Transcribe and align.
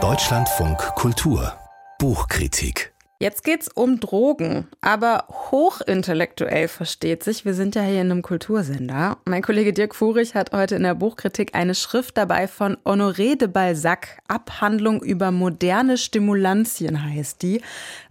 Deutschlandfunk 0.00 0.78
Kultur 0.94 1.54
Buchkritik 1.98 2.92
Jetzt 3.18 3.42
geht's 3.42 3.66
um 3.66 3.98
Drogen, 3.98 4.68
aber 4.80 5.24
hochintellektuell 5.50 6.68
versteht 6.68 7.24
sich. 7.24 7.44
Wir 7.44 7.54
sind 7.54 7.74
ja 7.74 7.82
hier 7.82 8.00
in 8.00 8.12
einem 8.12 8.22
Kultursender. 8.22 9.16
Mein 9.24 9.42
Kollege 9.42 9.72
Dirk 9.72 9.96
Furich 9.96 10.36
hat 10.36 10.52
heute 10.52 10.76
in 10.76 10.84
der 10.84 10.94
Buchkritik 10.94 11.56
eine 11.56 11.74
Schrift 11.74 12.16
dabei 12.16 12.46
von 12.46 12.76
Honoré 12.84 13.36
de 13.36 13.48
Balzac. 13.48 14.18
Abhandlung 14.28 15.02
über 15.02 15.32
moderne 15.32 15.98
Stimulantien 15.98 17.02
heißt 17.02 17.42
die. 17.42 17.60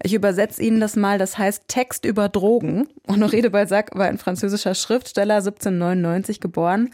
Ich 0.04 0.14
übersetze 0.14 0.62
Ihnen 0.62 0.82
das 0.82 0.98
mal. 0.98 1.18
Das 1.18 1.38
heißt 1.38 1.70
Text 1.70 2.04
über 2.04 2.28
Drogen. 2.28 2.90
Honoré 3.08 3.42
de 3.42 3.50
Balzac 3.50 3.92
war 3.98 4.08
ein 4.08 4.18
französischer 4.18 4.76
Schriftsteller, 4.76 5.36
1799 5.36 6.42
geboren. 6.42 6.90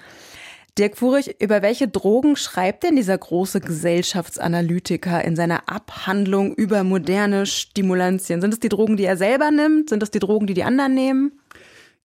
Dirk 0.80 0.98
Furich, 0.98 1.40
über 1.40 1.62
welche 1.62 1.88
Drogen 1.88 2.36
schreibt 2.36 2.82
denn 2.82 2.96
dieser 2.96 3.16
große 3.16 3.62
Gesellschaftsanalytiker 3.62 5.24
in 5.24 5.36
seiner 5.36 5.70
Abhandlung 5.70 6.56
über 6.56 6.84
moderne 6.84 7.46
Stimulantien? 7.46 8.42
Sind 8.42 8.56
es 8.56 8.60
die 8.60 8.70
Drogen, 8.70 8.98
die 8.98 9.06
er 9.06 9.16
selber 9.16 9.52
nimmt? 9.52 9.90
Sind 9.90 10.02
es 10.02 10.10
die 10.10 10.18
Drogen, 10.18 10.48
die 10.48 10.56
die 10.56 10.64
anderen 10.64 10.96
nehmen? 10.96 11.40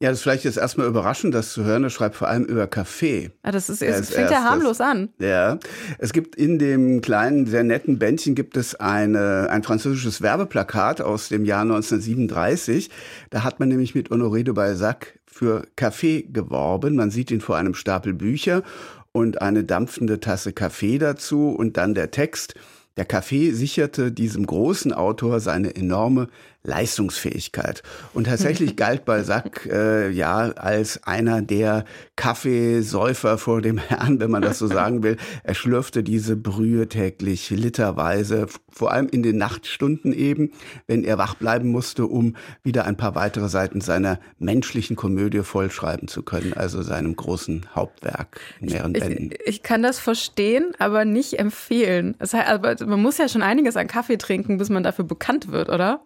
Ja, 0.00 0.10
das 0.10 0.18
ist 0.18 0.22
vielleicht 0.22 0.44
jetzt 0.44 0.58
erstmal 0.58 0.86
überraschend, 0.86 1.34
das 1.34 1.52
zu 1.52 1.64
hören. 1.64 1.82
Er 1.82 1.90
schreibt 1.90 2.14
vor 2.14 2.28
allem 2.28 2.44
über 2.44 2.68
Kaffee. 2.68 3.32
Ja, 3.44 3.50
das 3.50 3.68
ist, 3.68 3.82
es 3.82 4.10
fängt 4.10 4.30
ja 4.30 4.44
harmlos 4.44 4.80
an. 4.80 5.08
Ja. 5.18 5.58
Es 5.98 6.12
gibt 6.12 6.36
in 6.36 6.60
dem 6.60 7.00
kleinen, 7.00 7.46
sehr 7.46 7.64
netten 7.64 7.98
Bändchen 7.98 8.36
gibt 8.36 8.56
es 8.56 8.76
eine, 8.76 9.48
ein 9.50 9.64
französisches 9.64 10.22
Werbeplakat 10.22 11.00
aus 11.00 11.28
dem 11.28 11.44
Jahr 11.44 11.62
1937. 11.62 12.90
Da 13.30 13.42
hat 13.42 13.58
man 13.58 13.70
nämlich 13.70 13.96
mit 13.96 14.10
Honoré 14.10 14.44
de 14.44 14.54
Balzac 14.54 15.18
für 15.26 15.66
Kaffee 15.74 16.22
geworben. 16.22 16.94
Man 16.94 17.10
sieht 17.10 17.32
ihn 17.32 17.40
vor 17.40 17.56
einem 17.56 17.74
Stapel 17.74 18.14
Bücher 18.14 18.62
und 19.10 19.42
eine 19.42 19.64
dampfende 19.64 20.20
Tasse 20.20 20.52
Kaffee 20.52 20.98
dazu 20.98 21.48
und 21.50 21.76
dann 21.76 21.94
der 21.94 22.12
Text. 22.12 22.54
Der 22.98 23.04
Kaffee 23.04 23.52
sicherte 23.52 24.10
diesem 24.10 24.44
großen 24.44 24.92
Autor 24.92 25.38
seine 25.38 25.76
enorme 25.76 26.26
Leistungsfähigkeit. 26.64 27.82
Und 28.14 28.24
tatsächlich 28.24 28.76
galt 28.76 29.04
Balzac 29.04 29.66
äh, 29.66 30.10
ja 30.10 30.50
als 30.50 31.02
einer 31.04 31.40
der 31.40 31.84
Kaffeesäufer 32.16 33.38
vor 33.38 33.62
dem 33.62 33.78
Herrn, 33.78 34.20
wenn 34.20 34.30
man 34.30 34.42
das 34.42 34.58
so 34.58 34.66
sagen 34.66 35.02
will. 35.02 35.16
Er 35.44 35.54
schlürfte 35.54 36.02
diese 36.02 36.36
Brühe 36.36 36.88
täglich 36.88 37.50
literweise, 37.50 38.46
vor 38.68 38.92
allem 38.92 39.08
in 39.08 39.22
den 39.22 39.38
Nachtstunden 39.38 40.12
eben, 40.12 40.52
wenn 40.86 41.04
er 41.04 41.16
wach 41.16 41.34
bleiben 41.34 41.70
musste, 41.70 42.06
um 42.06 42.36
wieder 42.62 42.84
ein 42.84 42.96
paar 42.96 43.14
weitere 43.14 43.48
Seiten 43.48 43.80
seiner 43.80 44.18
menschlichen 44.38 44.96
Komödie 44.96 45.42
vollschreiben 45.42 46.08
zu 46.08 46.22
können, 46.22 46.52
also 46.54 46.82
seinem 46.82 47.16
großen 47.16 47.66
Hauptwerk 47.74 48.40
in 48.60 48.70
mehreren 48.70 48.94
ich, 48.94 49.02
Bänden. 49.02 49.30
Ich 49.46 49.62
kann 49.62 49.82
das 49.82 49.98
verstehen, 49.98 50.72
aber 50.78 51.04
nicht 51.04 51.38
empfehlen. 51.38 52.16
Heißt, 52.20 52.34
aber 52.34 52.74
man 52.88 53.00
muss 53.00 53.18
ja 53.18 53.28
schon 53.28 53.42
einiges 53.42 53.76
an 53.76 53.86
Kaffee 53.86 54.18
trinken, 54.18 54.58
bis 54.58 54.70
man 54.70 54.82
dafür 54.82 55.04
bekannt 55.04 55.52
wird, 55.52 55.68
oder? 55.68 56.00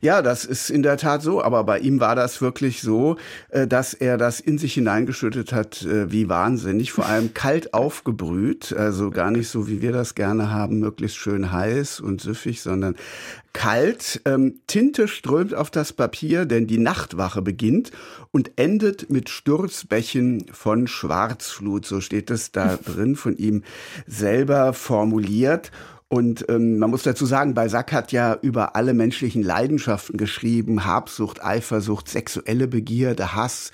Ja, 0.00 0.22
das 0.22 0.44
ist 0.44 0.70
in 0.70 0.82
der 0.82 0.96
Tat 0.96 1.22
so, 1.22 1.42
aber 1.42 1.64
bei 1.64 1.78
ihm 1.78 2.00
war 2.00 2.14
das 2.14 2.40
wirklich 2.40 2.82
so, 2.82 3.16
äh, 3.50 3.66
dass 3.66 3.94
er 3.94 4.18
das 4.18 4.40
in 4.40 4.58
sich 4.58 4.74
hineingeschüttet 4.74 5.52
hat, 5.52 5.82
äh, 5.82 6.10
wie 6.12 6.28
wahnsinnig, 6.28 6.92
vor 6.92 7.06
allem 7.06 7.34
kalt 7.34 7.74
aufgebrüht, 7.74 8.72
also 8.72 9.10
gar 9.10 9.30
nicht 9.30 9.48
so, 9.48 9.68
wie 9.68 9.82
wir 9.82 9.92
das 9.92 10.14
gerne 10.14 10.50
haben, 10.50 10.78
möglichst 10.78 11.16
schön 11.16 11.52
heiß 11.52 12.00
und 12.00 12.20
süffig, 12.20 12.60
sondern 12.60 12.96
kalt. 13.56 14.20
Ähm, 14.26 14.60
Tinte 14.66 15.08
strömt 15.08 15.54
auf 15.54 15.70
das 15.70 15.94
Papier, 15.94 16.44
denn 16.44 16.66
die 16.66 16.78
Nachtwache 16.78 17.40
beginnt 17.40 17.90
und 18.30 18.52
endet 18.56 19.08
mit 19.08 19.30
Sturzbächen 19.30 20.44
von 20.52 20.86
Schwarzflut, 20.86 21.86
so 21.86 22.02
steht 22.02 22.30
es 22.30 22.52
da 22.52 22.76
drin, 22.84 23.16
von 23.16 23.36
ihm 23.38 23.62
selber 24.06 24.74
formuliert. 24.74 25.70
Und 26.08 26.44
ähm, 26.48 26.78
man 26.78 26.90
muss 26.90 27.02
dazu 27.02 27.26
sagen, 27.26 27.54
Balzac 27.54 27.92
hat 27.92 28.12
ja 28.12 28.38
über 28.40 28.76
alle 28.76 28.94
menschlichen 28.94 29.42
Leidenschaften 29.42 30.16
geschrieben, 30.16 30.84
Habsucht, 30.84 31.44
Eifersucht, 31.44 32.08
sexuelle 32.08 32.68
Begierde, 32.68 33.34
Hass, 33.34 33.72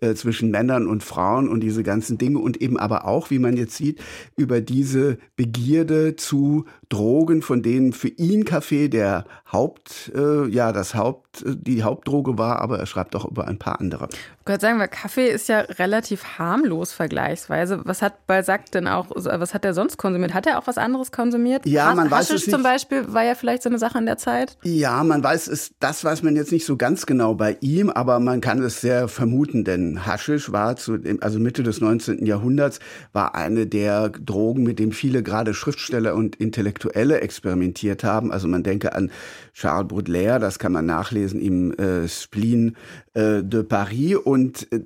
äh, 0.00 0.14
zwischen 0.14 0.50
Männern 0.50 0.86
und 0.86 1.02
Frauen 1.02 1.48
und 1.48 1.60
diese 1.60 1.82
ganzen 1.82 2.18
Dinge 2.18 2.38
und 2.38 2.60
eben 2.60 2.78
aber 2.78 3.06
auch, 3.06 3.30
wie 3.30 3.38
man 3.38 3.56
jetzt 3.56 3.76
sieht, 3.76 4.00
über 4.36 4.60
diese 4.60 5.18
Begierde 5.36 6.16
zu 6.16 6.64
Drogen, 6.88 7.40
von 7.42 7.62
denen 7.62 7.92
für 7.92 8.08
ihn 8.08 8.44
Kaffee 8.44 8.88
der 8.88 9.24
Haupt, 9.52 10.10
äh, 10.14 10.46
ja, 10.48 10.72
das 10.72 10.94
Haupt, 10.94 11.42
äh, 11.42 11.56
die 11.56 11.82
Hauptdroge 11.82 12.36
war, 12.36 12.60
aber 12.60 12.78
er 12.78 12.86
schreibt 12.86 13.14
auch 13.14 13.24
über 13.24 13.46
ein 13.46 13.58
paar 13.58 13.80
andere. 13.80 14.08
Würde 14.44 14.60
sagen, 14.60 14.80
weil 14.80 14.88
Kaffee 14.88 15.28
ist 15.28 15.48
ja 15.48 15.60
relativ 15.60 16.38
harmlos 16.38 16.92
vergleichsweise. 16.92 17.82
Was 17.84 18.02
hat 18.02 18.26
Balzac 18.26 18.72
denn 18.72 18.88
auch, 18.88 19.06
was 19.14 19.54
hat 19.54 19.64
er 19.64 19.74
sonst 19.74 19.96
konsumiert? 19.96 20.34
Hat 20.34 20.46
er 20.46 20.58
auch 20.58 20.66
was 20.66 20.76
anderes 20.76 21.12
konsumiert? 21.12 21.64
Ja, 21.66 21.94
man 21.94 22.10
weiß 22.10 22.30
es 22.30 22.46
nicht. 22.46 22.50
zum 22.50 22.64
Beispiel 22.64 23.12
war 23.12 23.22
ja 23.22 23.36
vielleicht 23.36 23.62
so 23.62 23.68
eine 23.68 23.78
Sache 23.78 23.98
in 23.98 24.06
der 24.06 24.16
Zeit. 24.16 24.58
Ja, 24.64 25.04
man 25.04 25.22
weiß 25.22 25.46
es, 25.46 25.74
das 25.78 26.02
weiß 26.02 26.24
man 26.24 26.34
jetzt 26.34 26.50
nicht 26.50 26.66
so 26.66 26.76
ganz 26.76 27.06
genau 27.06 27.34
bei 27.34 27.56
ihm, 27.60 27.90
aber 27.90 28.18
man 28.18 28.40
kann 28.40 28.60
es 28.62 28.80
sehr 28.80 29.06
vermuten, 29.06 29.62
denn 29.62 29.89
Haschisch 30.06 30.52
war 30.52 30.76
zu, 30.76 30.98
also 31.20 31.38
Mitte 31.38 31.62
des 31.62 31.80
19. 31.80 32.24
Jahrhunderts, 32.26 32.80
war 33.12 33.34
eine 33.34 33.66
der 33.66 34.08
Drogen, 34.10 34.62
mit 34.62 34.78
dem 34.78 34.92
viele 34.92 35.22
gerade 35.22 35.54
Schriftsteller 35.54 36.14
und 36.14 36.36
Intellektuelle 36.36 37.20
experimentiert 37.20 38.04
haben. 38.04 38.32
Also 38.32 38.48
man 38.48 38.62
denke 38.62 38.94
an 38.94 39.10
Charles 39.52 39.88
Baudelaire, 39.88 40.38
das 40.38 40.58
kann 40.58 40.72
man 40.72 40.86
nachlesen 40.86 41.40
im 41.40 41.72
äh, 41.74 42.08
Spleen 42.08 42.76
äh, 43.14 43.42
de 43.42 43.62
Paris. 43.62 44.16
Und 44.16 44.70
äh, 44.72 44.80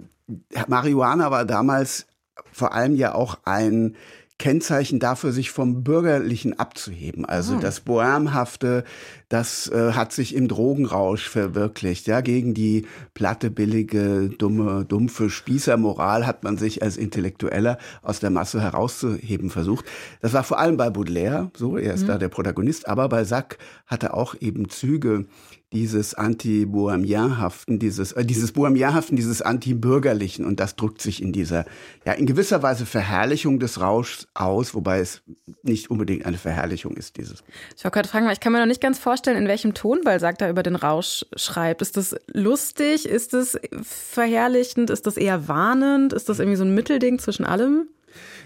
Marihuana 0.69 1.31
war 1.31 1.45
damals 1.45 2.07
vor 2.53 2.73
allem 2.73 2.97
ja 2.97 3.15
auch 3.15 3.39
ein 3.45 3.97
Kennzeichen 4.39 4.99
dafür, 4.99 5.33
sich 5.33 5.51
vom 5.51 5.85
Bürgerlichen 5.85 6.59
abzuheben. 6.59 7.25
Also 7.25 7.57
oh. 7.57 7.61
das 7.61 7.81
Bohemhafte, 7.81 8.85
das 9.29 9.69
äh, 9.69 9.93
hat 9.93 10.13
sich 10.13 10.35
im 10.35 10.49
Drogenrausch 10.49 11.29
verwirklicht. 11.29 12.07
Ja, 12.07 12.21
gegen 12.21 12.55
die 12.55 12.87
platte, 13.15 13.51
billige, 13.51 14.29
dumme, 14.29 14.85
dumpfe 14.85 15.31
Spießermoral 15.31 16.27
hat 16.27 16.45
man 16.45 16.57
sich 16.57 16.83
als 16.83 16.97
Intellektueller 16.97 17.79
aus 18.03 18.21
der 18.21 18.31
Masse 18.31 18.61
herauszuheben 18.61 19.51
versucht. 19.51 19.87
Das 20.21 20.33
war 20.33 20.45
vor 20.45 20.59
allem 20.59 20.77
bei 20.77 20.91
Baudelaire 20.91 21.51
so, 21.57 21.77
er 21.77 21.95
ist 21.95 22.03
mhm. 22.03 22.09
da 22.09 22.19
der 22.19 22.29
Protagonist, 22.29 22.89
aber 22.89 23.09
Balzac 23.09 23.59
hatte 23.87 24.15
auch 24.15 24.35
eben 24.41 24.69
Züge, 24.69 25.27
dieses 25.75 26.15
Anti-Bohemianhaften, 26.15 27.81
dieses, 27.81 28.13
äh, 28.13 28.25
dieses 28.25 28.53
Bohemianhaften, 28.53 29.17
dieses 29.17 29.43
Anti-Bürgerlichen. 29.43 30.45
Und 30.45 30.61
das 30.61 30.77
drückt 30.77 31.03
sich 31.03 31.21
in 31.21 31.33
dieser, 31.33 31.67
ja, 32.07 32.13
in 32.13 32.27
gewisser 32.27 32.63
Weise 32.63 32.87
Verherrlichung 32.87 33.59
des 33.59 33.81
Rauschs 33.81 34.29
aus, 34.35 34.75
wobei 34.75 35.01
es 35.01 35.23
nicht 35.63 35.91
unbedingt 35.91 36.25
eine 36.27 36.39
Verherrlichung 36.39 36.97
ist, 36.97 37.17
dieses. 37.17 37.43
Ich 37.77 37.85
wollte 37.85 37.97
gerade 37.97 38.09
fragen, 38.09 38.27
weil 38.27 38.35
ich 38.35 38.41
kann 38.41 38.53
mir 38.53 38.61
noch 38.61 38.67
nicht 38.67 38.81
ganz 38.81 39.01
vorstellen, 39.01 39.24
in 39.33 39.49
welchem 39.49 39.75
Ton 39.75 40.01
Balzac 40.05 40.39
da 40.39 40.49
über 40.49 40.63
den 40.63 40.77
Rausch 40.77 41.25
schreibt. 41.37 41.83
Ist 41.83 41.97
das 41.97 42.15
lustig? 42.33 43.09
Ist 43.09 43.33
das 43.33 43.59
verherrlichend? 43.83 44.91
Ist 44.91 45.07
das 45.07 45.17
eher 45.17 45.49
warnend? 45.49 46.13
Ist 46.13 46.29
das 46.29 46.39
irgendwie 46.39 46.57
so 46.57 46.65
ein 46.65 46.75
Mittelding 46.75 47.19
zwischen 47.19 47.45
allem? 47.45 47.89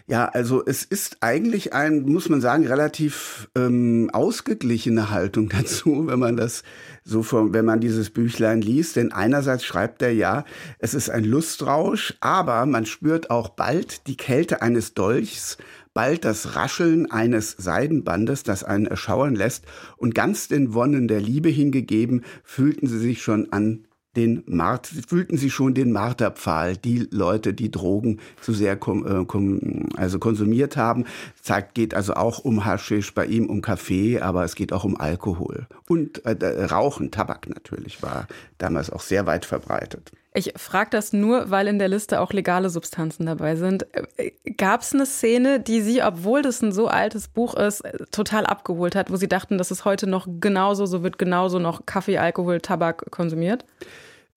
Ja, 0.06 0.24
also 0.24 0.64
es 0.64 0.84
ist 0.84 1.18
eigentlich 1.20 1.74
ein, 1.74 2.06
muss 2.06 2.30
man 2.30 2.40
sagen, 2.40 2.66
relativ 2.66 3.50
ähm, 3.54 4.08
ausgeglichene 4.10 5.10
Haltung 5.10 5.48
dazu, 5.54 6.06
wenn 6.06 6.18
man 6.18 6.36
das 6.36 6.62
so, 7.04 7.22
von, 7.22 7.52
wenn 7.52 7.66
man 7.66 7.80
dieses 7.80 8.08
Büchlein 8.08 8.62
liest. 8.62 8.96
Denn 8.96 9.12
einerseits 9.12 9.64
schreibt 9.64 10.00
er 10.00 10.12
ja, 10.12 10.44
es 10.78 10.94
ist 10.94 11.10
ein 11.10 11.24
Lustrausch, 11.24 12.14
aber 12.20 12.64
man 12.64 12.86
spürt 12.86 13.30
auch 13.30 13.50
bald 13.50 14.06
die 14.06 14.16
Kälte 14.16 14.62
eines 14.62 14.94
Dolchs, 14.94 15.58
bald 15.98 16.24
das 16.24 16.54
Rascheln 16.54 17.10
eines 17.10 17.56
Seidenbandes, 17.58 18.44
das 18.44 18.62
einen 18.62 18.86
erschauern 18.86 19.34
lässt, 19.34 19.64
und 19.96 20.14
ganz 20.14 20.46
den 20.46 20.72
Wonnen 20.72 21.08
der 21.08 21.20
Liebe 21.20 21.48
hingegeben, 21.48 22.24
fühlten 22.44 22.86
sie 22.86 23.00
sich 23.00 23.20
schon 23.20 23.52
an 23.52 23.84
den 24.14 24.44
Mart, 24.46 24.86
fühlten 24.86 25.36
sie 25.36 25.50
schon 25.50 25.74
den 25.74 25.90
Marterpfahl, 25.90 26.76
die 26.76 27.08
Leute, 27.10 27.52
die 27.52 27.72
Drogen 27.72 28.20
zu 28.40 28.52
sehr 28.52 28.76
kom, 28.76 29.04
äh, 29.04 29.24
kom, 29.24 29.88
also 29.96 30.20
konsumiert 30.20 30.76
haben. 30.76 31.04
Zeigt, 31.42 31.74
geht 31.74 31.94
also 31.94 32.14
auch 32.14 32.38
um 32.38 32.64
Haschisch, 32.64 33.12
bei 33.12 33.26
ihm 33.26 33.46
um 33.46 33.60
Kaffee, 33.60 34.20
aber 34.20 34.44
es 34.44 34.54
geht 34.54 34.72
auch 34.72 34.84
um 34.84 34.96
Alkohol. 34.96 35.66
Und 35.88 36.24
äh, 36.24 36.64
Rauchen, 36.66 37.10
Tabak 37.10 37.48
natürlich, 37.48 38.04
war 38.04 38.28
damals 38.58 38.90
auch 38.90 39.02
sehr 39.02 39.26
weit 39.26 39.44
verbreitet. 39.44 40.12
Ich 40.34 40.52
frage 40.56 40.90
das 40.90 41.12
nur, 41.12 41.50
weil 41.50 41.66
in 41.68 41.78
der 41.78 41.88
Liste 41.88 42.20
auch 42.20 42.32
legale 42.32 42.68
Substanzen 42.68 43.26
dabei 43.26 43.56
sind. 43.56 43.86
Äh, 44.16 44.32
Gab 44.56 44.82
es 44.82 44.92
eine 44.92 45.06
Szene, 45.06 45.58
die 45.58 45.80
Sie, 45.80 46.02
obwohl 46.02 46.42
das 46.42 46.62
ein 46.62 46.72
so 46.72 46.86
altes 46.86 47.28
Buch 47.28 47.54
ist, 47.54 47.80
äh, 47.80 48.04
total 48.10 48.44
abgeholt 48.46 48.94
hat, 48.94 49.10
wo 49.10 49.16
Sie 49.16 49.28
dachten, 49.28 49.58
dass 49.58 49.70
es 49.70 49.84
heute 49.84 50.06
noch 50.06 50.28
genauso, 50.40 50.86
so 50.86 51.02
wird 51.02 51.18
genauso 51.18 51.58
noch 51.58 51.86
Kaffee, 51.86 52.18
Alkohol, 52.18 52.60
Tabak 52.60 53.10
konsumiert? 53.10 53.64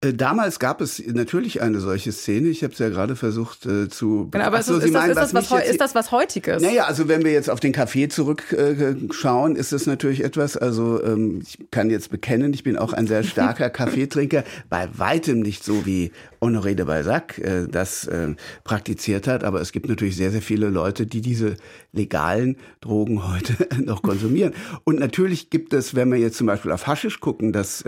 Äh, 0.03 0.15
damals 0.15 0.57
gab 0.57 0.81
es 0.81 1.01
natürlich 1.05 1.61
eine 1.61 1.79
solche 1.79 2.11
Szene. 2.11 2.49
Ich 2.49 2.63
habe 2.63 2.73
es 2.73 2.79
ja 2.79 2.89
gerade 2.89 3.15
versucht 3.15 3.67
äh, 3.67 3.87
zu. 3.87 4.29
Genau, 4.31 4.45
aber 4.45 4.63
so, 4.63 4.77
ist, 4.77 4.85
ist, 4.85 4.93
meinen, 4.93 5.13
das, 5.13 5.27
ist, 5.27 5.35
das 5.35 5.51
was, 5.51 5.69
ist 5.69 5.79
das 5.79 5.93
was 5.93 6.11
Heutiges? 6.11 6.63
Naja, 6.63 6.85
also 6.85 7.07
wenn 7.07 7.23
wir 7.23 7.31
jetzt 7.31 7.51
auf 7.51 7.59
den 7.59 7.71
Kaffee 7.71 8.07
zurückschauen, 8.07 9.55
äh, 9.55 9.59
ist 9.59 9.73
das 9.73 9.85
natürlich 9.85 10.23
etwas. 10.23 10.57
Also 10.57 11.03
ähm, 11.03 11.43
ich 11.43 11.69
kann 11.69 11.91
jetzt 11.91 12.09
bekennen, 12.09 12.51
ich 12.51 12.63
bin 12.63 12.77
auch 12.77 12.93
ein 12.93 13.05
sehr 13.05 13.23
starker 13.23 13.69
Kaffeetrinker. 13.69 14.43
Bei 14.69 14.89
weitem 14.97 15.41
nicht 15.41 15.63
so 15.63 15.85
wie 15.85 16.11
Honoré 16.41 16.73
de 16.73 16.85
Balzac 16.85 17.37
äh, 17.37 17.67
das 17.69 18.07
äh, 18.07 18.33
praktiziert 18.63 19.27
hat. 19.27 19.43
Aber 19.43 19.61
es 19.61 19.71
gibt 19.71 19.87
natürlich 19.87 20.15
sehr, 20.15 20.31
sehr 20.31 20.41
viele 20.41 20.69
Leute, 20.69 21.05
die 21.05 21.21
diese 21.21 21.57
legalen 21.93 22.57
Drogen 22.79 23.27
heute 23.31 23.53
noch 23.79 24.01
konsumieren. 24.01 24.53
Und 24.83 24.99
natürlich 24.99 25.51
gibt 25.51 25.73
es, 25.73 25.93
wenn 25.93 26.11
wir 26.11 26.17
jetzt 26.17 26.37
zum 26.37 26.47
Beispiel 26.47 26.71
auf 26.71 26.87
Haschisch 26.87 27.19
gucken, 27.19 27.53
dass 27.53 27.83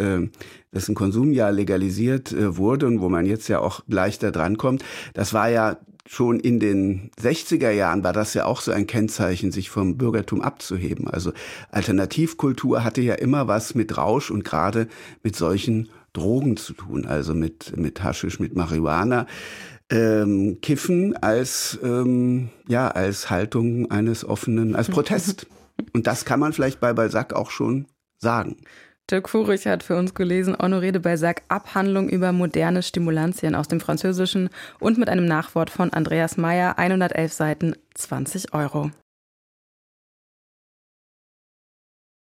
dessen 0.74 0.96
Konsum 0.96 1.32
ja 1.32 1.50
legalisiert 1.50 2.32
äh, 2.32 2.58
wurde 2.58 2.88
und 2.88 3.02
wo 3.02 3.10
man 3.10 3.26
jetzt 3.26 3.48
ja 3.48 3.60
auch 3.60 3.82
leichter 3.88 4.32
drankommt, 4.32 4.84
das 5.14 5.34
war 5.34 5.50
ja 5.50 5.78
schon 6.06 6.40
in 6.40 6.60
den 6.60 7.12
60er 7.22 7.72
Jahren 7.72 8.04
war 8.04 8.14
das 8.14 8.34
ja 8.34 8.46
auch 8.46 8.62
so 8.62 8.72
ein 8.72 8.88
Kennzeichen, 8.88 9.52
sich 9.52 9.70
vom 9.70 9.98
Bürgertum 9.98 10.42
abzuheben. 10.42 11.08
Also 11.08 11.32
Alternativkultur 11.72 12.84
hatte 12.84 13.02
ja 13.02 13.16
immer 13.16 13.48
was 13.48 13.74
mit 13.74 13.98
Rausch 13.98 14.30
und 14.30 14.44
gerade 14.44 14.88
mit 15.24 15.36
solchen 15.36 15.90
Drogen 16.12 16.58
zu 16.58 16.74
tun, 16.74 17.06
also 17.06 17.34
mit, 17.34 17.76
mit 17.78 18.04
Haschisch, 18.04 18.40
mit 18.40 18.56
Marihuana. 18.56 19.28
Ähm, 19.90 20.60
Kiffen 20.62 21.16
als, 21.18 21.80
ähm, 21.84 22.50
ja, 22.68 22.90
als 22.90 23.30
Haltung 23.30 23.90
eines 23.92 24.26
offenen, 24.26 24.76
als 24.76 24.90
Protest. 24.90 25.48
Und 25.94 26.08
das 26.08 26.24
kann 26.26 26.40
man 26.40 26.54
vielleicht 26.54 26.80
bei 26.80 26.94
Balzac 26.94 27.34
auch 27.34 27.52
schon 27.52 27.88
sagen. 28.18 28.58
Dirk 29.12 29.28
Furich 29.30 29.68
hat 29.68 29.84
für 29.84 29.98
uns 29.98 30.14
gelesen 30.14 30.56
Honoré 30.56 30.92
de 30.92 31.02
Balzac 31.02 31.44
Abhandlung 31.50 32.08
über 32.08 32.32
moderne 32.32 32.82
Stimulantien 32.82 33.54
aus 33.54 33.68
dem 33.68 33.82
Französischen 33.82 34.50
und 34.80 34.98
mit 34.98 35.10
einem 35.10 35.26
Nachwort 35.26 35.70
von 35.70 35.92
Andreas 35.92 36.38
Meyer, 36.38 36.80
111 36.80 37.34
Seiten, 37.34 37.76
20 37.96 38.54
Euro. 38.54 38.92